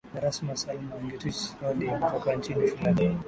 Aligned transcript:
The 0.15 0.19
Rasmus 0.21 0.67
Alma 0.69 0.95
Nightwish 0.99 1.41
Lordi 1.61 1.87
kutoka 1.99 2.35
nchini 2.35 2.67
Finland 2.67 3.17